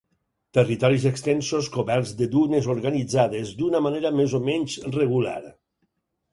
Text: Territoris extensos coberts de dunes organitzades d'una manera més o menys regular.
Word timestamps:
Territoris 0.57 1.03
extensos 1.09 1.67
coberts 1.75 2.15
de 2.23 2.29
dunes 2.37 2.71
organitzades 2.77 3.53
d'una 3.61 3.85
manera 3.91 4.15
més 4.23 4.37
o 4.41 4.43
menys 4.51 4.81
regular. 5.01 5.41